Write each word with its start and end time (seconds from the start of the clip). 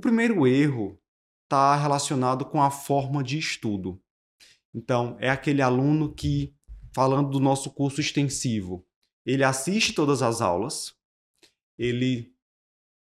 O 0.00 0.08
primeiro 0.10 0.46
erro 0.46 0.98
está 1.44 1.76
relacionado 1.76 2.46
com 2.46 2.62
a 2.62 2.70
forma 2.70 3.22
de 3.22 3.36
estudo. 3.36 4.00
Então, 4.74 5.14
é 5.20 5.28
aquele 5.28 5.60
aluno 5.60 6.14
que, 6.14 6.54
falando 6.94 7.28
do 7.28 7.38
nosso 7.38 7.68
curso 7.68 8.00
extensivo, 8.00 8.82
ele 9.26 9.44
assiste 9.44 9.92
todas 9.92 10.22
as 10.22 10.40
aulas, 10.40 10.94
ele 11.78 12.32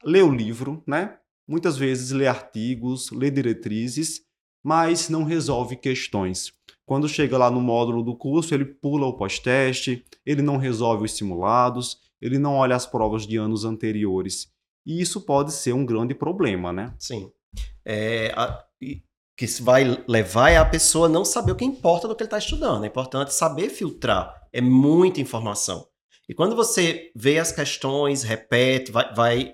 lê 0.04 0.22
o 0.22 0.30
livro, 0.30 0.84
né? 0.86 1.18
Muitas 1.48 1.78
vezes 1.78 2.12
lê 2.12 2.28
artigos, 2.28 3.12
lê 3.12 3.32
diretrizes, 3.32 4.26
mas 4.62 5.08
não 5.08 5.24
resolve 5.24 5.78
questões. 5.78 6.52
Quando 6.86 7.08
chega 7.08 7.38
lá 7.38 7.50
no 7.50 7.62
módulo 7.62 8.04
do 8.04 8.14
curso, 8.14 8.54
ele 8.54 8.66
pula 8.66 9.08
o 9.08 9.16
pós-teste, 9.16 10.04
ele 10.26 10.42
não 10.42 10.58
resolve 10.58 11.06
os 11.06 11.14
simulados, 11.14 11.98
ele 12.20 12.38
não 12.38 12.56
olha 12.56 12.76
as 12.76 12.86
provas 12.86 13.26
de 13.26 13.38
anos 13.38 13.64
anteriores. 13.64 14.52
E 14.86 15.02
isso 15.02 15.22
pode 15.22 15.52
ser 15.54 15.74
um 15.74 15.86
grande 15.86 16.14
problema, 16.14 16.74
né? 16.74 16.94
Sim. 16.98 17.32
É, 17.86 18.32
a, 18.36 18.64
que 19.40 19.46
vai 19.62 20.04
levar 20.06 20.50
é 20.50 20.58
a 20.58 20.66
pessoa 20.66 21.08
não 21.08 21.24
saber 21.24 21.54
o 21.54 21.56
que 21.56 21.64
importa 21.64 22.08
do 22.08 22.16
que 22.16 22.24
ele 22.24 22.28
está 22.28 22.38
estudando. 22.38 22.84
É 22.84 22.88
importante 22.88 23.34
saber 23.34 23.70
filtrar. 23.70 24.36
É 24.52 24.60
muita 24.60 25.22
informação. 25.22 25.88
E 26.28 26.34
quando 26.34 26.56
você 26.56 27.10
vê 27.16 27.40
as 27.40 27.52
questões, 27.52 28.22
repete, 28.22 28.92
vai, 28.92 29.14
vai 29.14 29.54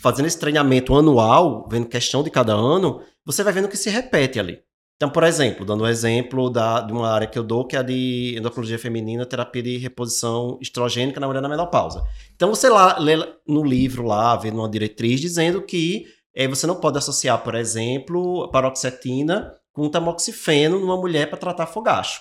fazendo 0.00 0.26
esse 0.26 0.38
treinamento 0.38 0.94
anual, 0.96 1.68
vendo 1.70 1.88
questão 1.88 2.22
de 2.22 2.30
cada 2.30 2.52
ano, 2.52 3.00
você 3.24 3.44
vai 3.44 3.52
vendo 3.52 3.68
que 3.68 3.76
se 3.76 3.88
repete 3.88 4.40
ali. 4.40 4.60
Então, 5.02 5.10
por 5.10 5.24
exemplo, 5.24 5.66
dando 5.66 5.82
um 5.82 5.86
exemplo 5.88 6.48
da, 6.48 6.80
de 6.80 6.92
uma 6.92 7.10
área 7.10 7.26
que 7.26 7.36
eu 7.36 7.42
dou, 7.42 7.66
que 7.66 7.74
é 7.74 7.80
a 7.80 7.82
de 7.82 8.36
endocrinologia 8.38 8.78
feminina, 8.78 9.26
terapia 9.26 9.60
de 9.60 9.76
reposição 9.76 10.60
estrogênica 10.62 11.18
na 11.18 11.26
mulher 11.26 11.42
na 11.42 11.48
menopausa. 11.48 12.04
Então, 12.36 12.50
você 12.50 12.68
lá 12.68 12.96
lê 13.00 13.16
no 13.44 13.64
livro, 13.64 14.04
lá, 14.06 14.36
vê 14.36 14.52
numa 14.52 14.70
diretriz, 14.70 15.20
dizendo 15.20 15.60
que 15.60 16.06
é, 16.32 16.46
você 16.46 16.68
não 16.68 16.76
pode 16.76 16.98
associar, 16.98 17.42
por 17.42 17.56
exemplo, 17.56 18.48
paroxetina 18.52 19.52
com 19.72 19.88
tamoxifeno 19.88 20.78
numa 20.78 20.96
mulher 20.96 21.28
para 21.28 21.36
tratar 21.36 21.66
fogacho. 21.66 22.20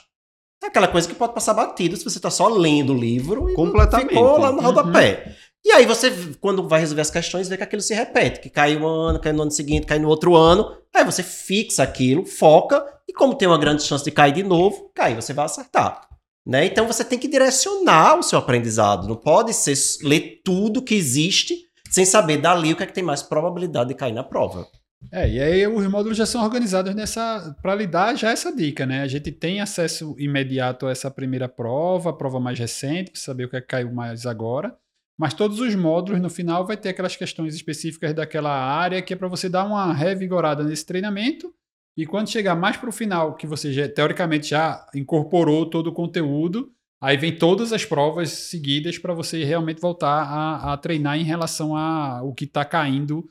É 0.64 0.66
aquela 0.66 0.88
coisa 0.88 1.08
que 1.08 1.14
pode 1.14 1.36
passar 1.36 1.54
batido 1.54 1.96
se 1.96 2.04
você 2.04 2.18
está 2.18 2.32
só 2.32 2.48
lendo 2.48 2.94
o 2.94 2.98
livro 2.98 3.48
e 3.48 3.54
Completamente. 3.54 4.10
ficou 4.10 4.40
lá 4.40 4.52
no 4.52 4.60
rodapé. 4.60 5.24
Uhum. 5.28 5.34
E 5.64 5.72
aí 5.72 5.86
você, 5.86 6.12
quando 6.40 6.68
vai 6.68 6.80
resolver 6.80 7.02
as 7.02 7.12
questões, 7.12 7.48
vê 7.48 7.56
que 7.56 7.64
aquilo 7.64 7.82
se 7.82 7.94
repete, 7.94 8.40
que 8.40 8.50
cai 8.50 8.76
um 8.76 8.86
ano, 8.86 9.20
cai 9.20 9.32
no 9.32 9.44
ano 9.44 9.52
seguinte, 9.52 9.86
cai 9.86 10.00
no 10.00 10.08
outro 10.08 10.36
ano. 10.36 10.76
Aí 10.94 11.06
você 11.06 11.22
fixa 11.22 11.84
aquilo, 11.84 12.26
foca, 12.26 12.84
e 13.08 13.14
como 13.14 13.36
tem 13.36 13.48
uma 13.48 13.58
grande 13.58 13.84
chance 13.84 14.04
de 14.04 14.12
cair 14.12 14.34
de 14.34 14.44
novo, 14.44 14.92
cai, 14.96 15.14
você 15.16 15.34
vai 15.34 15.46
acertar. 15.46 16.08
Né? 16.46 16.66
Então 16.66 16.88
você 16.88 17.06
tem 17.06 17.20
que 17.20 17.28
direcionar 17.28 18.18
o 18.18 18.24
seu 18.24 18.40
aprendizado. 18.40 19.08
Não 19.08 19.16
pode 19.16 19.54
ser 19.54 19.76
ler 20.04 20.42
tudo 20.44 20.82
que 20.82 20.96
existe 20.96 21.56
sem 21.92 22.06
saber 22.06 22.38
dali 22.38 22.74
o 22.74 22.76
que 22.76 22.84
é 22.84 22.86
que 22.88 22.94
tem 22.94 23.04
mais 23.04 23.22
probabilidade 23.22 23.90
de 23.90 23.96
cair 23.96 24.14
na 24.14 24.24
prova. 24.24 24.68
É, 25.12 25.30
e 25.30 25.42
aí 25.42 25.68
os 25.68 25.88
módulos 25.88 26.18
já 26.18 26.26
são 26.26 26.44
organizados 26.44 26.94
nessa 26.94 27.56
para 27.62 27.76
lhe 27.76 27.88
dar 27.88 28.16
já 28.16 28.32
essa 28.32 28.56
dica, 28.56 28.86
né? 28.86 29.02
A 29.02 29.08
gente 29.08 29.32
tem 29.32 29.60
acesso 29.60 30.16
imediato 30.18 30.86
a 30.86 30.92
essa 30.92 31.10
primeira 31.10 31.50
prova, 31.50 32.12
a 32.12 32.14
prova 32.14 32.40
mais 32.40 32.60
recente, 32.60 33.12
para 33.12 33.20
saber 33.20 33.46
o 33.46 33.50
que 33.50 33.58
é 33.58 33.62
que 33.62 33.68
caiu 33.68 33.92
mais 33.92 34.26
agora. 34.26 34.76
Mas 35.18 35.34
todos 35.34 35.60
os 35.60 35.76
módulos 35.76 36.22
no 36.22 36.30
final 36.30 36.66
vai 36.66 36.78
ter 36.78 36.90
aquelas 36.90 37.16
questões 37.16 37.54
específicas 37.54 38.14
daquela 38.14 38.52
área 38.52 39.02
que 39.02 39.14
é 39.14 39.16
para 39.16 39.28
você 39.28 39.48
dar 39.48 39.66
uma 39.66 39.94
revigorada 39.94 40.64
nesse 40.64 40.86
treinamento. 40.86 41.54
E 41.98 42.06
quando 42.06 42.30
chegar 42.30 42.56
mais 42.56 42.78
para 42.78 42.90
o 42.90 42.94
final, 42.94 43.36
que 43.36 43.46
você 43.46 43.72
já, 43.72 43.88
teoricamente 43.88 44.50
já 44.50 44.86
incorporou 44.96 45.70
todo 45.70 45.88
o 45.88 45.94
conteúdo, 45.94 46.72
aí 47.02 47.18
vem 47.18 47.36
todas 47.36 47.74
as 47.74 47.86
provas 47.86 48.30
seguidas 48.30 48.98
para 48.98 49.14
você 49.14 49.44
realmente 49.44 49.82
voltar 49.82 50.24
a, 50.24 50.74
a, 50.74 50.78
treinar 50.78 51.18
em 51.20 51.24
relação 51.24 51.76
a 51.76 52.24
o 52.24 52.34
que 52.34 52.46
está 52.46 52.64
caindo 52.64 53.28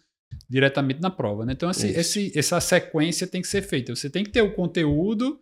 diretamente 0.48 1.00
na 1.00 1.10
prova. 1.10 1.44
Né? 1.44 1.54
Então, 1.54 1.70
esse, 1.70 1.88
esse, 1.88 2.38
essa 2.38 2.60
sequência 2.60 3.26
tem 3.26 3.40
que 3.40 3.48
ser 3.48 3.62
feita. 3.62 3.94
Você 3.94 4.10
tem 4.10 4.22
que 4.22 4.30
ter 4.30 4.42
o 4.42 4.54
conteúdo 4.54 5.40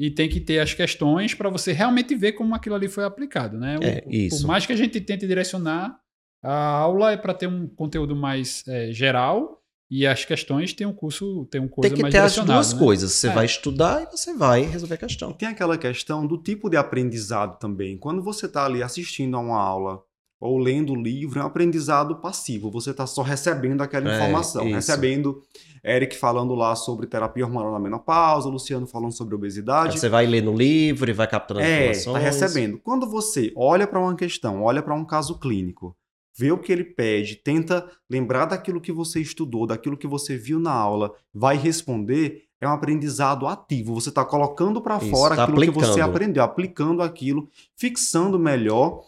e 0.00 0.10
tem 0.10 0.30
que 0.30 0.40
ter 0.40 0.58
as 0.60 0.72
questões 0.72 1.34
para 1.34 1.50
você 1.50 1.72
realmente 1.72 2.14
ver 2.14 2.32
como 2.32 2.54
aquilo 2.54 2.74
ali 2.74 2.88
foi 2.88 3.04
aplicado, 3.04 3.58
né? 3.58 3.76
É, 3.82 4.02
isso. 4.08 4.40
Por 4.40 4.46
mais 4.46 4.64
que 4.64 4.72
a 4.72 4.76
gente 4.76 4.98
tente 4.98 5.26
direcionar, 5.26 5.94
a 6.42 6.54
aula 6.54 7.12
é 7.12 7.18
para 7.18 7.34
ter 7.34 7.46
um 7.46 7.68
conteúdo 7.68 8.16
mais 8.16 8.66
é, 8.66 8.90
geral 8.92 9.62
e 9.90 10.06
as 10.06 10.24
questões 10.24 10.72
tem 10.72 10.86
um 10.86 10.92
curso, 10.94 11.46
tem 11.50 11.60
um 11.60 11.68
coisa 11.68 11.90
Tem 11.90 11.96
que 11.96 12.00
mais 12.02 12.14
ter 12.14 12.20
as 12.20 12.34
duas 12.34 12.72
né? 12.72 12.78
coisas. 12.78 13.12
Você 13.12 13.28
É. 13.28 13.32
vai 13.32 13.44
estudar 13.44 14.02
e 14.02 14.06
você 14.06 14.32
vai 14.32 14.62
resolver 14.62 14.94
a 14.94 14.98
questão. 14.98 15.34
Tem 15.34 15.48
aquela 15.48 15.76
questão 15.76 16.26
do 16.26 16.38
tipo 16.38 16.70
de 16.70 16.78
aprendizado 16.78 17.58
também. 17.58 17.98
Quando 17.98 18.22
você 18.22 18.46
está 18.46 18.64
ali 18.64 18.82
assistindo 18.82 19.36
a 19.36 19.40
uma 19.40 19.60
aula 19.60 20.02
ou 20.40 20.56
lendo 20.58 20.92
o 20.94 20.96
livro, 20.96 21.38
é 21.38 21.42
um 21.42 21.46
aprendizado 21.46 22.16
passivo. 22.16 22.70
Você 22.70 22.92
está 22.92 23.06
só 23.06 23.20
recebendo 23.22 23.82
aquela 23.82 24.10
É, 24.10 24.16
informação. 24.16 24.64
isso. 24.64 24.74
Recebendo 24.74 25.42
Eric 25.84 26.16
falando 26.16 26.54
lá 26.54 26.74
sobre 26.74 27.06
terapia 27.06 27.44
hormonal 27.44 27.72
na 27.72 27.78
menopausa, 27.78 28.48
Luciano 28.48 28.86
falando 28.86 29.12
sobre 29.12 29.34
Aí 29.34 29.38
obesidade. 29.38 29.98
você 30.00 30.08
vai 30.08 30.26
ler 30.26 30.42
no 30.42 30.54
livro 30.54 31.10
e 31.10 31.12
vai 31.12 31.26
capturando 31.26 31.64
É, 31.66 31.90
informações. 31.90 32.06
está 32.06 32.18
recebendo. 32.46 32.78
Quando 32.78 33.06
você 33.06 33.52
olha 33.54 33.86
para 33.86 34.00
uma 34.00 34.14
questão, 34.14 34.62
olha 34.62 34.82
para 34.82 34.94
um 34.94 35.04
caso 35.04 35.38
clínico, 35.38 35.94
vê 36.36 36.50
o 36.50 36.58
que 36.58 36.72
ele 36.72 36.84
pede, 36.84 37.36
tenta 37.36 37.86
lembrar 38.08 38.46
daquilo 38.46 38.80
que 38.80 38.92
você 38.92 39.20
estudou, 39.20 39.66
daquilo 39.66 39.96
que 39.96 40.06
você 40.06 40.38
viu 40.38 40.58
na 40.58 40.72
aula, 40.72 41.12
vai 41.34 41.56
responder, 41.56 42.44
é 42.58 42.66
um 42.68 42.72
aprendizado 42.72 43.46
ativo. 43.46 43.94
Você 43.94 44.08
está 44.10 44.24
colocando 44.24 44.80
para 44.80 45.00
fora 45.00 45.36
tá 45.36 45.44
aquilo 45.44 45.60
que 45.60 45.70
você 45.70 45.90
aplicando. 46.00 46.10
aprendeu, 46.10 46.42
aplicando 46.42 47.02
aquilo, 47.02 47.48
fixando 47.76 48.38
melhor. 48.38 49.02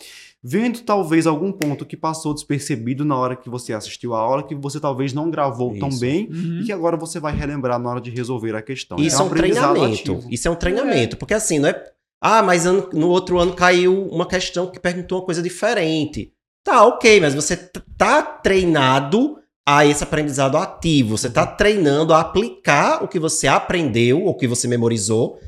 Vendo 0.44 0.80
talvez 0.80 1.25
algum 1.26 1.53
ponto 1.53 1.86
que 1.86 1.97
passou 1.97 2.34
despercebido 2.34 3.04
na 3.04 3.16
hora 3.16 3.36
que 3.36 3.48
você 3.48 3.72
assistiu 3.72 4.12
a 4.12 4.19
aula, 4.19 4.42
que 4.42 4.54
você 4.56 4.80
talvez 4.80 5.12
não 5.12 5.30
gravou 5.30 5.78
tão 5.78 5.88
Isso. 5.88 6.00
bem 6.00 6.28
Uhum. 6.32 6.60
e 6.60 6.64
que 6.64 6.72
agora 6.72 6.97
você 6.97 7.20
vai 7.20 7.32
relembrar 7.34 7.78
na 7.78 7.88
hora 7.91 8.00
de 8.00 8.10
resolver 8.10 8.56
a 8.56 8.60
questão. 8.62 8.98
Isso 8.98 9.20
é 9.20 9.25
um 9.25 9.28
aprendizado 9.28 9.70
treinamento. 9.75 10.12
ativo. 10.12 10.28
Isso 10.32 10.48
é 10.48 10.50
um 10.50 10.54
treinamento. 10.56 11.16
Porque 11.16 11.32
assim, 11.34 11.60
não 11.60 11.69
é. 11.69 11.84
Ah, 12.20 12.42
mas 12.42 12.66
ano- 12.66 12.88
no 12.92 13.08
outro 13.08 13.38
ano 13.38 13.53
caiu 13.53 14.06
uma 14.08 14.26
questão 14.26 14.66
que 14.66 14.80
perguntou 14.80 15.19
uma 15.20 15.25
coisa 15.25 15.41
diferente. 15.42 16.32
Tá, 16.64 16.84
ok, 16.86 17.20
mas 17.20 17.34
você 17.34 17.56
tá 17.97 18.22
treinado 18.22 19.38
a 19.66 19.86
esse 19.86 20.03
aprendizado 20.03 20.56
ativo. 20.56 21.16
Você 21.16 21.30
tá 21.30 21.47
treinando 21.47 22.12
a 22.12 22.20
aplicar 22.20 23.03
o 23.04 23.09
que 23.09 23.19
você 23.19 23.47
aprendeu, 23.47 24.22
ou 24.22 24.30
o 24.30 24.34
que 24.36 24.47
você 24.48 24.66
memorizou, 24.69 25.38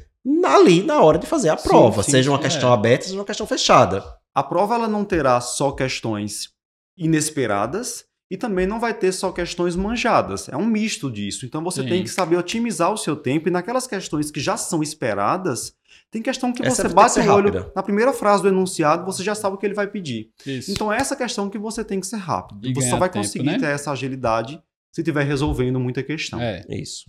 ali 0.44 0.82
na 0.82 1.00
hora 1.03 1.19
de 1.19 1.26
fazer 1.26 1.49
a 1.49 1.56
Sim, 1.56 1.69
prova. 1.69 2.03
sim, 2.03 2.11
seja 2.12 2.31
uma 2.31 2.37
sim, 2.38 2.44
questão 2.44 2.71
é. 2.71 2.75
aberta, 2.75 3.05
seja 3.06 3.19
uma 3.19 3.25
questão 3.25 3.47
fechada. 3.47 4.05
A 4.34 4.43
prova 4.43 4.75
ela 4.75 4.89
não 4.89 5.05
terá 5.05 5.41
só 5.41 5.71
questões 5.71 6.50
inesperadas 6.97 8.05
e 8.31 8.37
também 8.37 8.67
não 8.67 8.81
vai 8.81 8.95
ter 8.95 9.12
só 9.12 9.31
questões 9.31 9.77
manjadas. 9.77 10.49
É 10.49 10.56
um 10.56 10.67
misto 10.67 11.11
disso. 11.11 11.47
Então 11.47 11.62
você 11.62 11.83
Sim. 11.83 11.89
tem 11.89 12.03
que 12.03 12.11
saber 12.11 12.37
otimizar 12.37 12.93
o 12.93 12.97
seu 12.97 13.15
tempo 13.15 13.49
e 13.49 13.50
naquelas 13.50 13.87
questões 13.87 14.31
que 14.31 14.41
já 14.41 14.56
são 14.56 14.83
esperadas, 14.83 15.75
tem 16.11 16.23
questão 16.23 16.53
que 16.53 16.65
Essa 16.65 16.83
você 16.83 16.89
que 16.89 16.94
bate 16.94 17.12
ser 17.12 17.28
o 17.28 17.33
olho 17.33 17.53
rápida. 17.53 17.73
na 17.75 17.83
primeira 17.83 18.12
frase 18.12 18.43
do 18.43 18.49
enunciado, 18.49 19.05
você 19.05 19.23
já 19.23 19.34
sabe 19.34 19.56
o 19.56 19.59
que 19.59 19.67
ele 19.67 19.75
vai 19.75 19.87
pedir. 19.87 20.31
Isso. 20.47 20.71
Então 20.73 20.93
é 20.93 20.97
essa 20.97 21.15
questão 21.15 21.50
que 21.50 21.59
você 21.59 21.84
tem 21.84 22.00
que 22.00 22.06
ser 22.06 22.17
rápido. 22.17 22.67
E 22.67 22.73
você 22.73 22.89
só 22.89 22.97
vai 22.97 23.09
tempo, 23.09 23.25
conseguir 23.25 23.47
né? 23.47 23.59
ter 23.59 23.67
essa 23.67 23.93
agilidade 23.93 24.61
se 24.91 25.00
estiver 25.00 25.25
resolvendo 25.25 25.78
muita 25.78 26.03
questão. 26.03 26.41
é. 26.41 26.65
Isso. 26.69 27.05